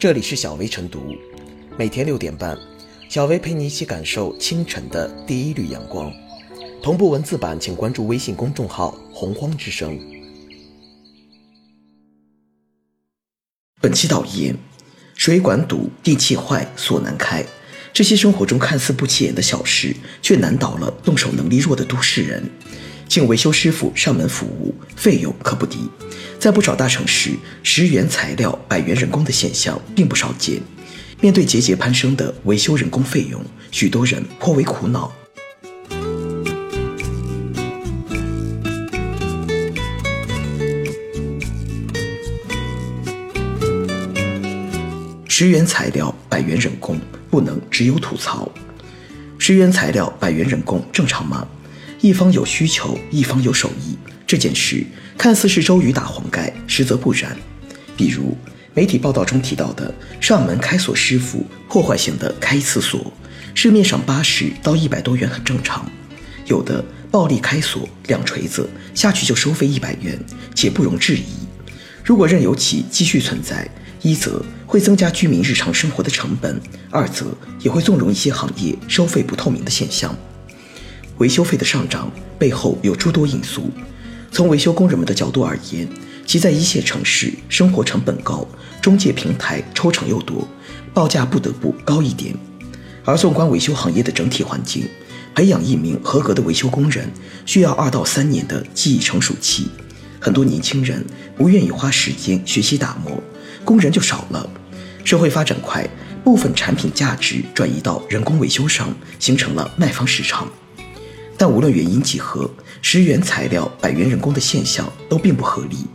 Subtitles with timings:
[0.00, 1.14] 这里是小薇晨读，
[1.76, 2.56] 每天六点半，
[3.10, 6.10] 小薇陪你一起感受清晨的第一缕阳光。
[6.82, 10.00] 同步文字版，请关注微信公众号“洪荒之声”。
[13.78, 14.56] 本期导言：
[15.16, 17.44] 水管堵、电器坏、锁难开，
[17.92, 22.42] 这些生活中看似不起眼的小事，却难倒了动手能力弱的都市人。
[23.06, 25.90] 请维修师傅上门服务，费用可不低。
[26.40, 27.32] 在不少大城市，
[27.62, 30.58] 十元材料、百元人工的现象并不少见。
[31.20, 35.12] 面对节节攀升的维修人工费用，许多人颇为苦恼。
[45.28, 46.98] 十元材料，百元人工，
[47.30, 48.50] 不能只有吐槽。
[49.36, 51.46] 十元材料，百元人工，正常吗？
[52.00, 54.86] 一方有需求，一方有手艺，这件事。
[55.20, 57.36] 看似是周瑜打黄盖，实则不然。
[57.94, 58.34] 比如
[58.72, 63.12] 媒体报道中提到的上门开锁师傅破坏性的开一次锁，
[63.54, 65.82] 市面上八十到一百多元很正常；
[66.46, 70.18] 有的暴力开锁，两锤子下去就收费一百元，
[70.54, 71.26] 且不容置疑。
[72.02, 73.68] 如果任由其继续存在，
[74.00, 76.58] 一则会增加居民日常生活的成本，
[76.90, 77.26] 二则
[77.58, 80.16] 也会纵容一些行业收费不透明的现象。
[81.18, 83.70] 维修费的上涨背后有诸多因素。
[84.32, 85.88] 从维修工人们的角度而言，
[86.24, 88.46] 其在一线城市生活成本高，
[88.80, 90.46] 中介平台抽成又多，
[90.94, 92.34] 报价不得不高一点。
[93.04, 94.86] 而纵观维修行业的整体环境，
[95.34, 97.10] 培养一名合格的维修工人
[97.44, 99.68] 需要二到三年的技艺成熟期，
[100.20, 101.04] 很多年轻人
[101.36, 103.20] 不愿意花时间学习打磨，
[103.64, 104.48] 工人就少了。
[105.02, 105.88] 社会发展快，
[106.22, 110.48] 部分产品价值转移到人工维修上，形成了卖方市场。
[111.40, 112.50] 但无论原因几何，
[112.82, 115.86] 十元材料、百元人工的现象都并不合理，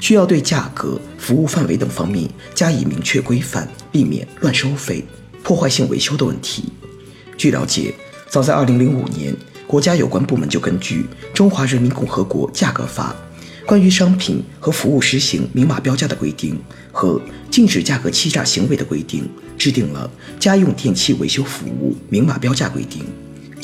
[0.00, 5.04] 需要对价格、服务范围等方面加以明确规范，避免乱收费、
[5.42, 6.72] 破坏性维修的问题。
[7.36, 7.92] 据了解，
[8.30, 11.02] 早在2005年，国家有关部门就根据
[11.34, 13.14] 《中华人民共和国价格法》
[13.68, 16.58] 关于商品和服务实行明码标价的规定
[16.90, 17.20] 和
[17.50, 19.28] 禁止价格欺诈行为的规定，
[19.58, 20.10] 制定了
[20.42, 23.02] 《家用电器维修服务明码标价规定》，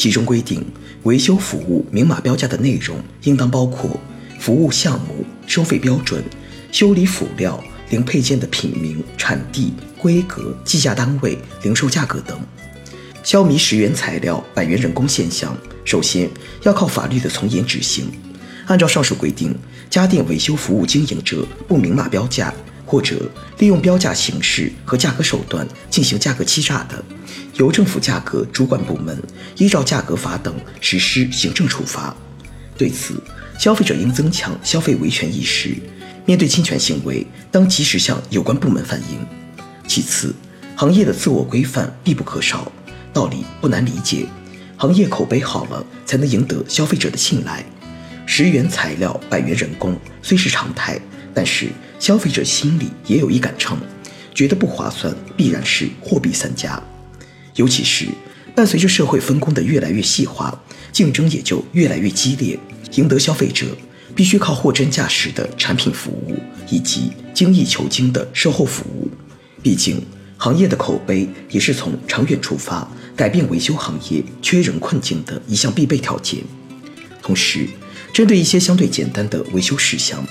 [0.00, 0.65] 其中规定。
[1.03, 4.00] 维修服务明码标价的内容应当包括
[4.38, 6.25] 服务项目、收费标准、
[6.72, 12.41] 修理辅料、零配件的品名、产地、规格、计价单位、零售价格等。
[13.22, 16.31] 消弭十元材料、百元人工现象，首先
[16.62, 18.11] 要靠法律的从严执行。
[18.67, 19.55] 按照上述规定，
[19.91, 22.55] 家电维修服务经营者不明码标价。
[22.90, 27.04] 或者利用标价形式和价格手段进行价格欺诈的，
[27.54, 29.16] 由政府价格主管部门
[29.56, 32.12] 依照价格法等实施行政处罚。
[32.76, 33.22] 对此，
[33.60, 35.76] 消费者应增强消费维权意识，
[36.26, 39.24] 面对侵权行为，当及时向有关部门反映。
[39.86, 40.34] 其次，
[40.74, 42.72] 行业的自我规范必不可少。
[43.12, 44.26] 道理不难理解，
[44.76, 47.64] 行业口碑好了，才能赢得消费者的信赖。
[48.26, 51.00] 十元材料，百元人工，虽是常态。
[51.40, 51.68] 但是
[51.98, 53.78] 消费者心里也有一杆秤，
[54.34, 56.78] 觉得不划算，必然是货比三家。
[57.54, 58.04] 尤其是
[58.54, 60.62] 伴随着社会分工的越来越细化，
[60.92, 62.58] 竞争也就越来越激烈。
[62.96, 63.64] 赢得消费者，
[64.14, 66.36] 必须靠货真价实的产品服务
[66.68, 69.10] 以及精益求精的售后服务。
[69.62, 70.04] 毕竟，
[70.36, 72.86] 行业的口碑也是从长远出发，
[73.16, 76.40] 改变维修行业缺人困境的一项必备条件。
[77.22, 77.66] 同时，
[78.12, 80.22] 针对一些相对简单的维修事项，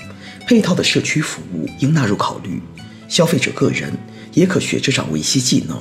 [0.50, 2.60] 配套的社区服务应纳入考虑，
[3.08, 3.96] 消费者个人
[4.32, 5.80] 也可学着掌握一些技能。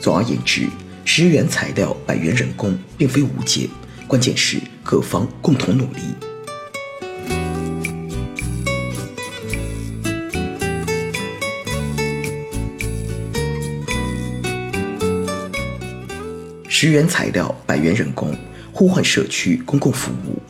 [0.00, 0.66] 总而言之，
[1.04, 3.68] 十元材料，百元人工，并非无解，
[4.08, 6.00] 关键是各方共同努力。
[16.68, 18.36] 十元材料，百元人工，
[18.72, 20.42] 呼唤社区公共服务。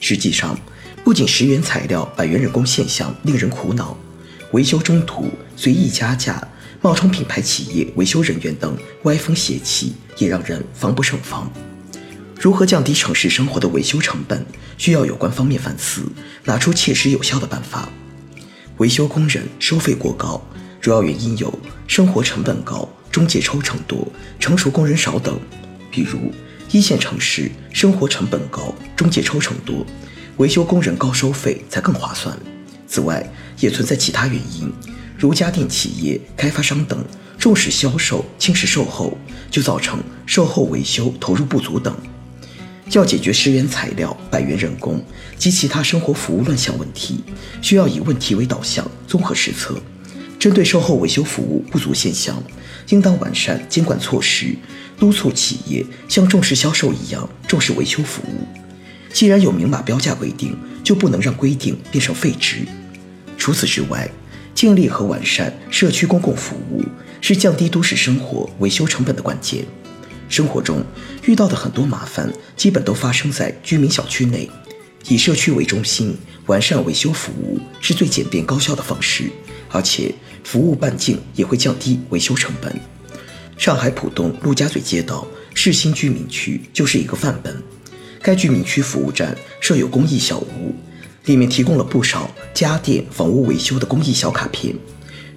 [0.00, 0.58] 实际上。
[1.06, 3.96] 不仅十元材料、百元人工现象令人苦恼，
[4.50, 6.42] 维修中途随意加价、
[6.82, 11.48] 冒充品牌企业维修人员等歪风邪气也让人防不胜防。
[12.40, 14.44] 如何降低城市生活的维修成本，
[14.78, 16.02] 需要有关方面反思，
[16.42, 17.88] 拿出切实有效的办法。
[18.78, 20.44] 维修工人收费过高，
[20.80, 21.56] 主要原因有
[21.86, 24.08] 生活成本高、中介抽成多、
[24.40, 25.38] 成熟工人少等。
[25.88, 26.32] 比如
[26.72, 29.86] 一线城市生活成本高，中介抽成多。
[30.38, 32.36] 维修工人高收费才更划算。
[32.86, 33.26] 此外，
[33.58, 34.70] 也存在其他原因，
[35.16, 37.02] 如家电企业、开发商等
[37.38, 39.16] 重视销售、轻视售后，
[39.50, 41.96] 就造成售后维修投入不足等。
[42.92, 45.02] 要解决十元材料、百元人工
[45.36, 47.24] 及其他生活服务乱象问题，
[47.62, 49.74] 需要以问题为导向，综合施策。
[50.38, 52.40] 针针对售后维修服务不足现象，
[52.90, 54.54] 应当完善监管措施，
[54.96, 58.65] 督促企业像重视销售一样重视维修服务。
[59.12, 62.66] 既然有明码标价规定，就不能让规定变成废纸。
[63.38, 64.10] 除此之外，
[64.54, 66.84] 建立和完善社区公共服务
[67.20, 69.64] 是降低都市生活维修成本的关键。
[70.28, 70.84] 生活中
[71.24, 74.50] 遇到的很多麻烦，基本都发生在居民小区内。
[75.08, 76.16] 以社区为中心，
[76.46, 79.30] 完善维修服务是最简便高效的方式，
[79.70, 80.12] 而且
[80.42, 82.74] 服务半径也会降低维修成本。
[83.56, 87.62] 上海浦东陆家嘴街道市新居民区就是一个范本。
[88.26, 90.74] 该居民区服务站设有公益小屋。
[91.26, 94.74] 里面提供了不少家电、房屋维修的公益小卡片，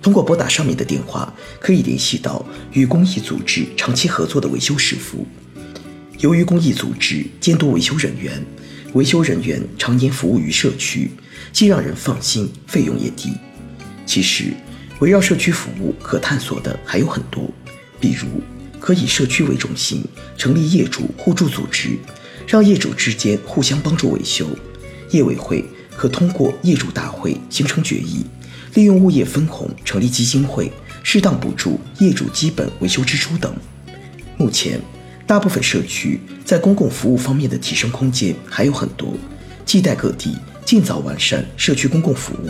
[0.02, 5.24] 通过拨打上面的电话，可以联系到与公益组织长期合作的维修师傅。
[6.18, 8.44] 由于公益组织监督维修人员，
[8.94, 11.12] 维修人员常年服务于社区，
[11.54, 13.34] 既让人放心，费用也低。
[14.04, 14.46] 其实，
[14.98, 17.52] 围绕社区服务可探索的还有很多，
[18.00, 18.28] 比如
[18.80, 20.04] 可以社区为中心，
[20.36, 22.00] 成立业主互助组织，
[22.50, 24.48] 让业主之间互相帮助维修，
[25.12, 25.64] 业委会。
[25.96, 28.26] 可通过业主大会形成决议，
[28.74, 30.72] 利用物业分红成立基金会，
[31.04, 33.54] 适当补助业主基本维修支出等。
[34.38, 34.82] 目前，
[35.28, 39.14] 大部分社区在公共服务方面的提升空间还有很多，
[39.66, 40.36] 亟待各地
[40.66, 42.50] 尽早完善社区公共服务。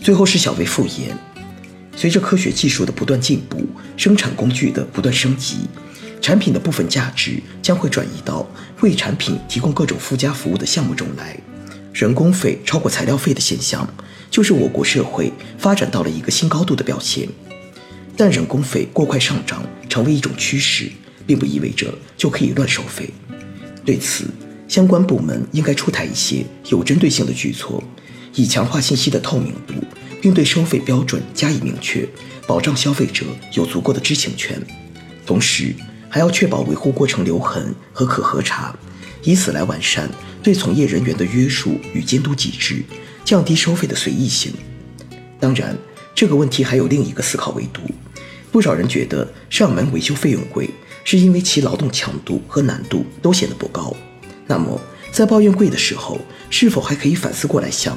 [0.00, 1.16] 最后是小微复言。
[1.96, 3.66] 随着科学技术的不断进步，
[3.96, 5.68] 生产工具的不断升级，
[6.20, 8.46] 产品的部分价值将会转移到
[8.80, 11.36] 为产品提供各种附加服务的项目中来。
[11.92, 13.88] 人工费超过材料费的现象，
[14.30, 17.28] 就是我国社会发展到了一个新高度的表现。
[18.16, 20.88] 但人工费过快上涨成为一种趋势，
[21.26, 23.10] 并不意味着就可以乱收费。
[23.84, 24.26] 对此，
[24.68, 27.82] 相关部门应该出台一些有针对性的举措，
[28.34, 29.74] 以强化信息的透明度。
[30.20, 32.04] 并对收费标准加以明确，
[32.44, 34.60] 保障消费者有足够的知情权。
[35.24, 35.72] 同时，
[36.08, 38.76] 还要确保维护过程留痕和可核查，
[39.22, 40.10] 以此来完善
[40.42, 42.82] 对从业人员的约束与监督机制，
[43.24, 44.52] 降低收费的随意性。
[45.38, 45.78] 当然，
[46.16, 47.82] 这个问题还有另一个思考维度。
[48.50, 50.68] 不少人觉得上门维修费用贵，
[51.04, 53.94] 是因为其劳动强度和难度都显得不高。
[54.48, 54.80] 那么，
[55.12, 56.18] 在抱怨贵的时候，
[56.50, 57.96] 是否还可以反思过来想？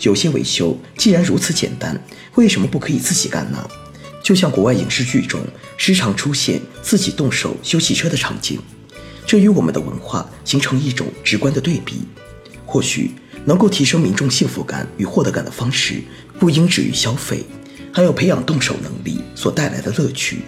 [0.00, 2.00] 有些维修既然如此简单，
[2.34, 3.68] 为什么不可以自己干呢？
[4.22, 5.40] 就像国外影视剧中
[5.76, 8.58] 时常出现自己动手修汽车的场景，
[9.26, 12.02] 这与我们的文化形成一种直观的对比。
[12.66, 13.12] 或许
[13.44, 16.02] 能够提升民众幸福感与获得感的方式，
[16.38, 17.44] 不应止于消费，
[17.92, 20.38] 还有培养动手能力所带来的乐趣。